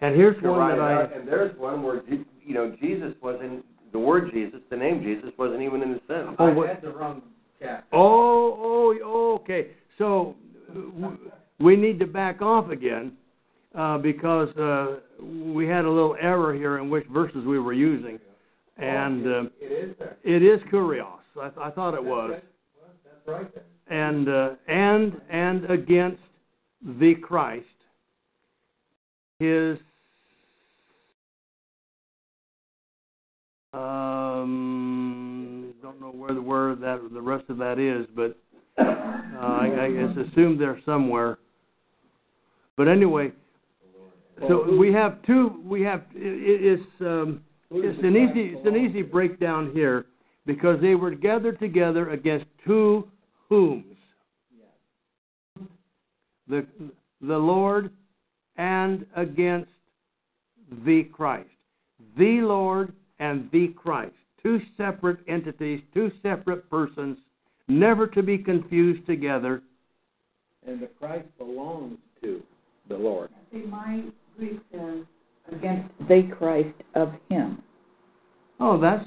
[0.00, 1.18] and here's to one write that it I.
[1.20, 5.62] And there's one where you know Jesus wasn't the word Jesus, the name Jesus wasn't
[5.62, 6.36] even in the sentence.
[6.38, 7.22] Oh, what- the wrong
[7.60, 7.84] chapter.
[7.92, 9.68] Oh, oh, oh, okay.
[9.98, 10.34] So
[11.58, 13.12] we need to back off again
[13.74, 18.18] uh, because uh, we had a little error here in which verses we were using,
[18.76, 20.16] and uh, It is there.
[20.24, 21.18] it is kurios.
[21.40, 26.22] I, I thought it was, That's right and uh, and and against
[27.00, 27.64] the Christ,
[29.38, 29.78] his.
[33.72, 38.36] Um, don't know where the word that the rest of that is, but
[38.78, 38.84] uh,
[39.40, 41.38] I, I it's assumed there somewhere.
[42.76, 43.32] But anyway,
[44.48, 45.62] so we have two.
[45.64, 50.06] We have it, it's um, it's an easy it's an easy breakdown here
[50.46, 53.06] because they were gathered together against two
[53.48, 53.84] whom's
[56.48, 56.66] the
[57.20, 57.90] the Lord
[58.56, 59.70] and against
[60.84, 61.48] the Christ,
[62.16, 67.18] the Lord and the Christ, two separate entities, two separate persons,
[67.68, 69.62] never to be confused together.
[70.66, 72.42] And the Christ belongs to
[72.88, 73.30] the Lord.
[73.52, 74.02] See, my
[74.36, 75.04] Greek says
[75.52, 77.62] against the Christ of him,
[78.58, 79.04] Oh, that's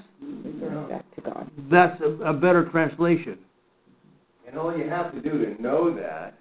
[0.90, 1.50] back to God.
[1.72, 3.38] that's a, a better translation.
[4.48, 6.36] And all you have to do to know that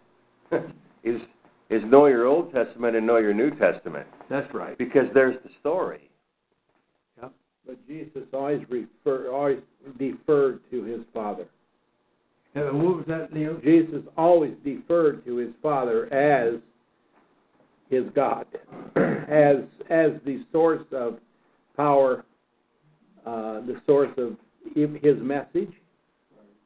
[1.05, 1.21] is
[1.70, 4.76] is know your Old Testament and know your New Testament That's right.
[4.78, 6.11] because there's the story.
[7.20, 7.33] Yep.
[7.66, 9.61] But Jesus always refer, always
[9.98, 11.46] deferred to his Father.
[12.54, 13.59] And what was that, Neil?
[13.62, 16.61] Jesus always deferred to his Father as
[17.90, 18.46] his God,
[18.96, 19.57] as
[19.90, 21.18] as the source of
[21.76, 22.24] power,
[23.26, 24.37] uh, the source of
[24.74, 25.72] his message,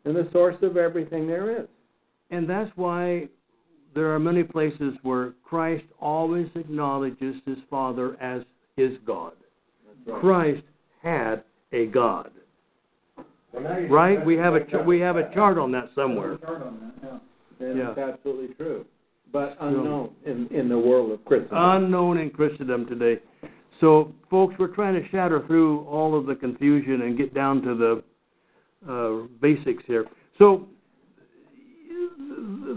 [0.04, 1.68] and the source of everything there is.
[2.30, 3.28] And that's why
[3.94, 8.42] there are many places where Christ always acknowledges his Father as
[8.76, 9.32] his God.
[10.20, 10.62] Christ
[11.02, 12.30] had a God.
[13.54, 14.24] Right?
[14.24, 16.38] We have a ch- we have a chart on that somewhere.
[17.60, 17.90] And Yeah.
[17.90, 18.84] it's absolutely true,
[19.30, 21.58] but unknown in in the world of Christendom.
[21.58, 23.20] Unknown in Christendom today.
[23.80, 27.74] So, folks, we're trying to shatter through all of the confusion and get down to
[27.74, 28.02] the
[28.88, 30.06] uh, basics here.
[30.38, 30.66] So,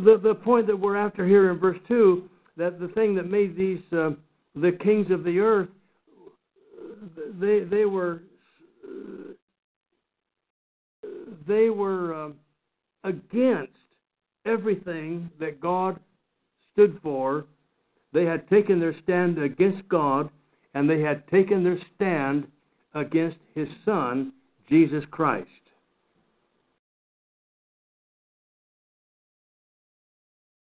[0.05, 3.55] the the point that we're after here in verse two, that the thing that made
[3.55, 4.11] these uh,
[4.55, 5.69] the kings of the earth,
[7.39, 8.21] they they were
[11.47, 12.36] they were um,
[13.03, 13.73] against
[14.45, 15.99] everything that God
[16.73, 17.45] stood for.
[18.13, 20.30] They had taken their stand against God,
[20.73, 22.47] and they had taken their stand
[22.93, 24.32] against His Son,
[24.69, 25.49] Jesus Christ.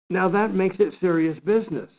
[0.10, 1.90] Now that makes it serious business.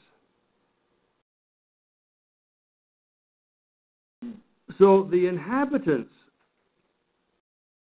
[4.78, 6.12] So the inhabitants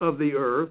[0.00, 0.70] of the earth,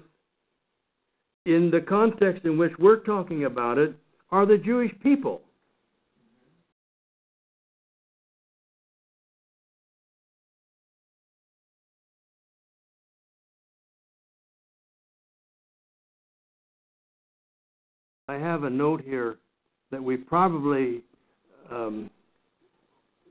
[1.46, 3.96] in the context in which we're talking about it,
[4.30, 5.40] are the Jewish people.
[18.30, 19.38] I have a note here
[19.90, 21.02] that we probably
[21.70, 22.10] um,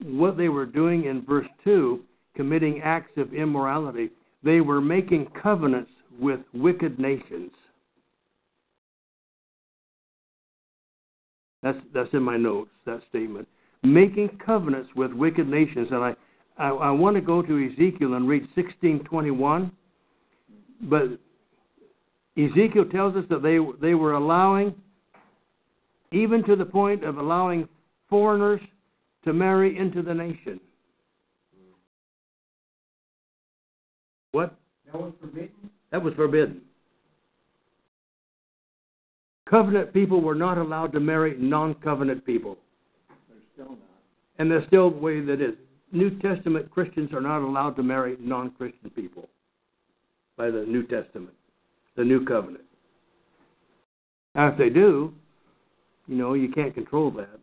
[0.03, 2.01] what they were doing in verse two,
[2.35, 4.09] committing acts of immorality.
[4.43, 7.51] They were making covenants with wicked nations.
[11.63, 12.69] That's that's in my notes.
[12.85, 13.47] That statement,
[13.83, 16.15] making covenants with wicked nations, and I
[16.57, 19.71] I, I want to go to Ezekiel and read sixteen twenty one,
[20.83, 21.05] but
[22.37, 24.75] Ezekiel tells us that they they were allowing,
[26.11, 27.67] even to the point of allowing
[28.09, 28.61] foreigners
[29.25, 30.59] to marry into the nation.
[34.31, 34.55] What?
[34.91, 35.49] That was forbidden?
[35.91, 36.61] That was forbidden.
[39.49, 42.57] Covenant people were not allowed to marry non covenant people.
[43.29, 43.79] They're still not.
[44.39, 45.55] And there's still the way that is.
[45.91, 49.29] New Testament Christians are not allowed to marry non Christian people
[50.37, 51.33] by the New Testament,
[51.95, 52.63] the New Covenant.
[54.35, 55.13] Now, if they do,
[56.07, 57.39] you know, you can't control that.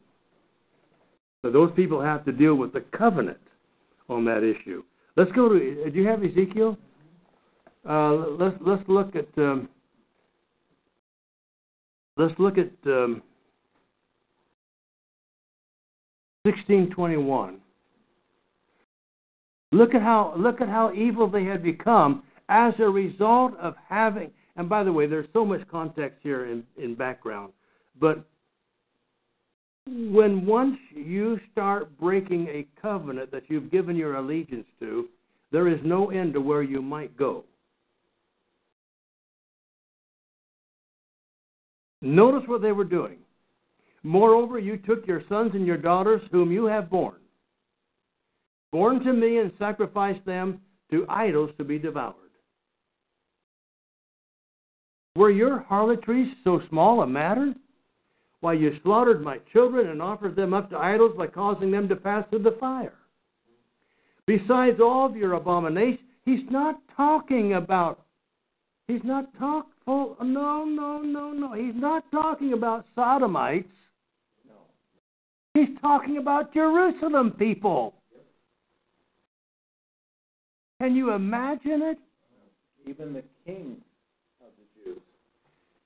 [1.43, 3.39] But those people have to deal with the covenant
[4.09, 4.83] on that issue.
[5.17, 5.91] Let's go to.
[5.91, 6.79] Do you have Ezekiel?
[7.89, 9.29] Uh, let's let's look at.
[9.37, 9.69] Um,
[12.17, 13.23] let's look at um,
[16.47, 17.59] sixteen twenty one.
[19.73, 24.31] Look at how look at how evil they had become as a result of having.
[24.57, 27.53] And by the way, there's so much context here in, in background,
[28.01, 28.25] but
[29.87, 35.09] when once you start breaking a covenant that you've given your allegiance to,
[35.53, 37.45] there is no end to where you might go.
[42.01, 43.19] Notice what they were doing.
[44.03, 47.17] Moreover, you took your sons and your daughters, whom you have born,
[48.73, 50.61] born to me, and sacrificed them
[50.91, 52.15] to idols to be devoured.
[55.17, 57.55] Were your harlotries so small a matter?
[58.45, 61.97] Why, you slaughtered my children and offered them up to idols by causing them to
[61.97, 62.93] pass through the fire.
[64.27, 68.05] Besides all of your abominations, he's not talking about,
[68.87, 71.55] he's not talking, oh, no, no, no, no.
[71.55, 73.67] He's not talking about sodomites.
[74.47, 74.57] No.
[75.55, 77.95] He's talking about Jerusalem people.
[80.83, 81.99] Can you imagine it?
[82.87, 83.79] Even the king
[84.43, 85.01] of the Jews.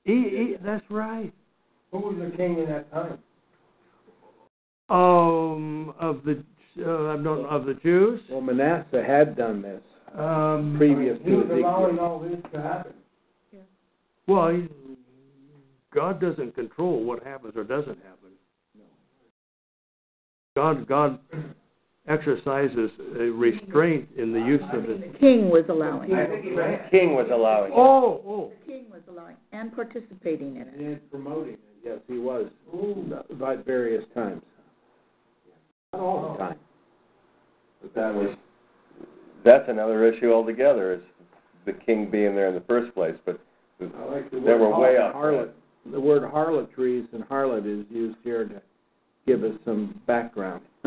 [0.02, 1.32] He, he, that's right.
[1.92, 3.18] Who was the king in that time?
[4.90, 6.42] Um, of the
[6.80, 8.20] uh, I don't of the Jews.
[8.30, 9.82] Well, Manasseh had done this
[10.16, 11.58] Um, previous to was Ezekiel.
[11.68, 12.92] allowing all this to happen.
[14.26, 14.68] well, he,
[15.92, 18.14] God doesn't control what happens or doesn't happen.
[20.56, 21.18] God, God
[22.08, 25.00] exercises a restraint in the use of His.
[25.00, 26.30] The king was allowing I it.
[26.30, 27.72] think he The king was allowing.
[27.74, 30.74] Oh, oh, The king was allowing and participating in it.
[30.78, 31.60] And promoting it.
[31.88, 32.46] Yes, he was.
[32.74, 34.42] Ooh, About various times.
[35.94, 36.58] not all the Time.
[37.80, 38.36] But that was,
[39.44, 41.00] that's another issue altogether, is
[41.64, 43.40] the king being there in the first place, but
[43.80, 45.08] I like the they were way harlot.
[45.10, 45.14] off.
[45.14, 45.50] Harlot.
[45.92, 48.60] The word harlotries and harlot is used here to
[49.26, 50.60] give us some background.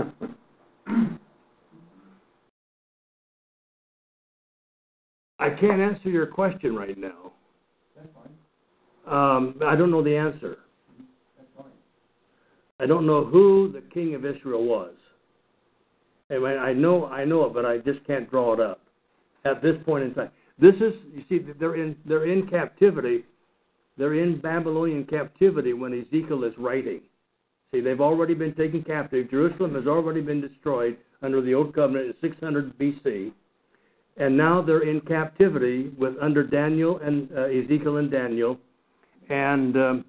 [5.39, 7.31] I can't answer your question right now.
[7.95, 8.31] That's fine,
[9.11, 10.57] Um, I don't know the answer.
[12.81, 14.93] I don't know who the king of Israel was.
[16.31, 18.81] I mean, I know, I know it, but I just can't draw it up
[19.45, 20.31] at this point in time.
[20.57, 23.25] This is, you see, they're in, they're in captivity.
[23.97, 27.01] They're in Babylonian captivity when Ezekiel is writing.
[27.71, 29.29] See, they've already been taken captive.
[29.29, 33.31] Jerusalem has already been destroyed under the Old Covenant in 600 BC,
[34.17, 38.57] and now they're in captivity with under Daniel and uh, Ezekiel and Daniel,
[39.29, 40.05] and um,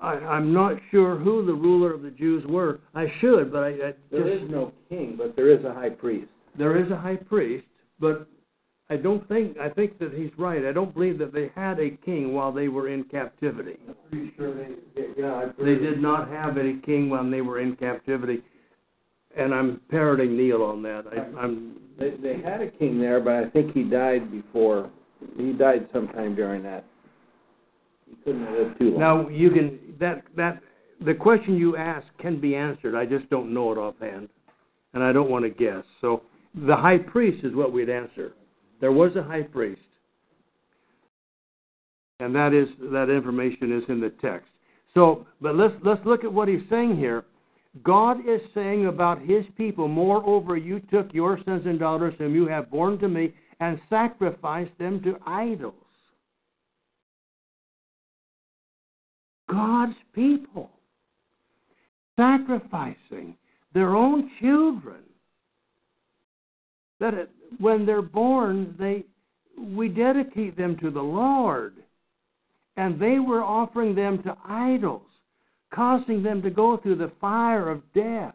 [0.00, 2.80] I, I'm not sure who the ruler of the Jews were.
[2.94, 6.28] I should, but I, I just is no king, but there is a high priest.
[6.56, 7.66] there is a high priest,
[7.98, 8.28] but
[8.90, 10.64] I don't think I think that he's right.
[10.64, 13.76] I don't believe that they had a king while they were in captivity.
[13.88, 15.44] I'm pretty sure they, yeah, I.
[15.58, 18.42] They did not have any king when they were in captivity,
[19.36, 21.04] and I'm parroting Neil on that.
[21.12, 24.90] I, I'm They, they had a king there, but I think he died before.
[25.36, 26.84] He died sometime during that.
[28.08, 29.00] He couldn't have lived too long.
[29.00, 30.60] now you can that that
[31.04, 32.94] the question you ask can be answered.
[32.94, 34.28] I just don't know it offhand,
[34.94, 35.84] and I don't want to guess.
[36.00, 36.22] So
[36.66, 38.32] the high priest is what we'd answer.
[38.80, 39.80] There was a high priest,
[42.20, 44.48] and that is that information is in the text.
[44.94, 47.24] So, but let's let's look at what he's saying here.
[47.82, 52.48] God is saying about his people, moreover, you took your sons and daughters whom you
[52.48, 55.74] have borne to me and sacrificed them to idols.
[59.48, 60.70] God's people,
[62.16, 63.36] sacrificing
[63.74, 65.00] their own children.
[67.00, 69.04] That it, when they're born, they
[69.58, 71.74] we dedicate them to the Lord,
[72.76, 75.02] and they were offering them to idols,
[75.74, 78.34] causing them to go through the fire of death.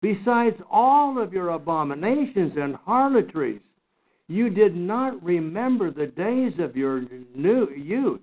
[0.00, 3.60] Besides all of your abominations and harlotries,
[4.28, 7.02] you did not remember the days of your
[7.34, 8.20] new youth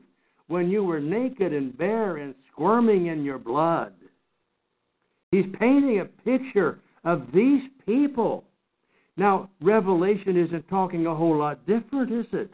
[0.48, 3.94] when you were naked and bare and squirming in your blood.
[5.32, 8.44] He's painting a picture of these people.
[9.18, 12.52] Now, Revelation isn't talking a whole lot different, is it?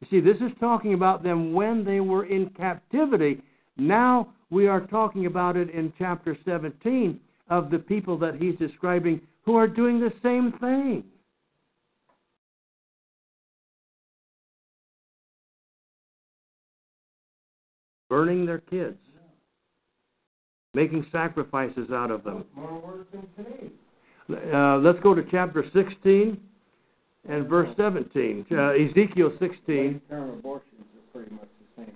[0.00, 3.42] You see, this is talking about them when they were in captivity.
[3.76, 7.20] Now we are talking about it in chapter 17
[7.50, 11.04] of the people that he's describing who are doing the same thing.
[18.10, 18.98] Burning their kids,
[20.74, 22.44] making sacrifices out of them.
[22.56, 23.70] More words than today.
[24.52, 26.36] Uh, let's go to chapter 16
[27.28, 28.46] and verse 17.
[28.50, 30.00] Uh, Ezekiel 16.
[30.10, 31.94] Term abortions is pretty much the same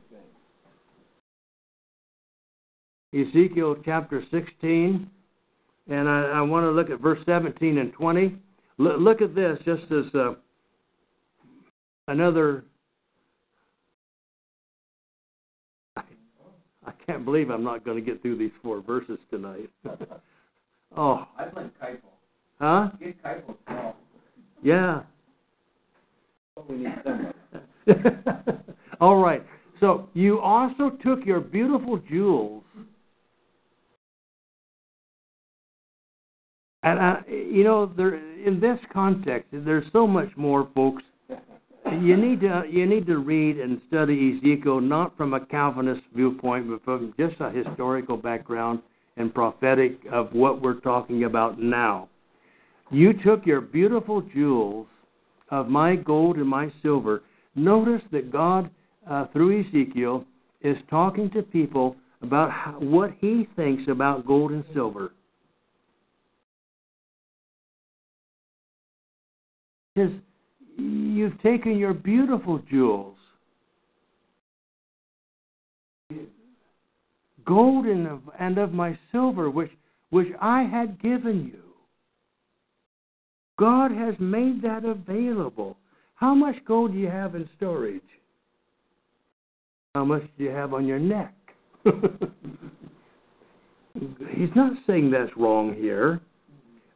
[3.13, 3.29] thing.
[3.29, 5.11] Ezekiel chapter 16,
[5.89, 8.37] and I, I want to look at verse 17 and 20.
[8.79, 10.35] L- look at this just as uh,
[12.07, 12.65] another.
[16.87, 19.71] I can't believe I'm not going to get through these four verses tonight.
[20.97, 21.99] oh, I blame Keitel.
[22.61, 22.91] huh?
[23.01, 23.97] Get Keitel small.
[24.63, 25.03] Yeah.
[26.55, 27.35] But we need somebody.
[29.01, 29.45] All right.
[29.81, 32.63] So you also took your beautiful jewels.
[36.83, 41.03] And uh, you know, there in this context, there's so much more, folks.
[42.03, 46.69] You need to you need to read and study Ezekiel not from a Calvinist viewpoint,
[46.69, 48.81] but from just a historical background
[49.17, 52.09] and prophetic of what we're talking about now.
[52.91, 54.87] You took your beautiful jewels
[55.51, 57.23] of my gold and my silver.
[57.55, 58.71] Notice that God,
[59.09, 60.25] uh, through Ezekiel,
[60.63, 65.13] is talking to people about how, what he thinks about gold and silver.
[69.97, 70.11] Says,
[70.77, 73.17] You've taken your beautiful jewels,
[77.45, 79.71] gold and of, and of my silver, which,
[80.11, 81.61] which I had given you.
[83.59, 85.77] God has made that available.
[86.15, 88.01] How much gold do you have in storage?
[89.95, 91.35] How much do you have on your neck?
[93.95, 96.21] He's not saying that's wrong here,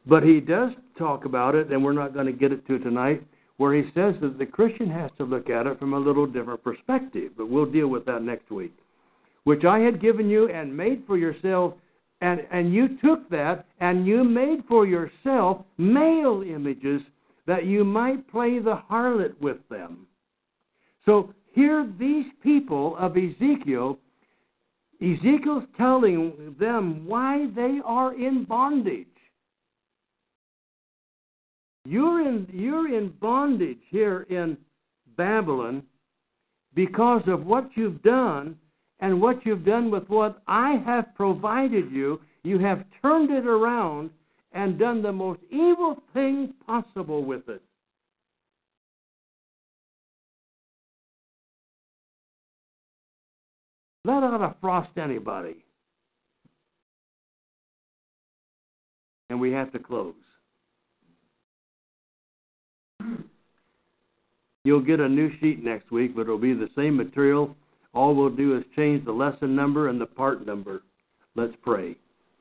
[0.07, 3.23] but he does talk about it, and we're not going to get it to tonight,
[3.59, 6.65] where he says that the Christian has to look at it from a little different
[6.65, 8.73] perspective, but we'll deal with that next week.
[9.45, 11.75] Which I had given you and made for yourself
[12.21, 17.03] and and you took that and you made for yourself male images
[17.47, 20.07] that you might play the harlot with them.
[21.05, 23.99] So here these people of Ezekiel
[25.01, 29.07] Ezekiel's telling them why they are in bondage.
[31.89, 34.59] You're in you're in bondage here in
[35.17, 35.83] Babylon
[36.75, 38.59] because of what you've done
[39.01, 44.11] and what you've done with what I have provided you, you have turned it around
[44.53, 47.63] and done the most evil thing possible with it.
[54.05, 55.65] That ought to frost anybody.
[59.31, 60.15] And we have to close.
[64.65, 67.57] You'll get a new sheet next week, but it'll be the same material
[67.95, 70.83] all we'll do is change the lesson number and the part number.
[71.35, 71.97] Let's pray.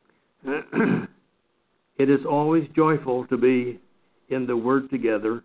[0.46, 3.80] it is always joyful to be
[4.30, 5.44] in the Word together.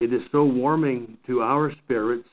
[0.00, 2.28] It is so warming to our spirits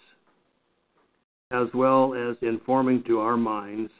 [1.51, 3.91] as well as informing to our minds.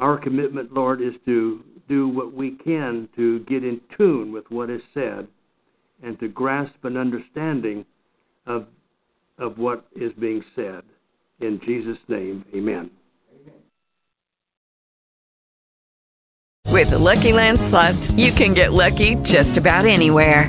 [0.00, 4.70] Our commitment, Lord, is to do what we can to get in tune with what
[4.70, 5.26] is said
[6.02, 7.84] and to grasp an understanding
[8.46, 8.66] of
[9.38, 10.82] of what is being said.
[11.40, 12.90] In Jesus' name, amen.
[16.66, 20.48] With the Lucky Land slots, you can get lucky just about anywhere.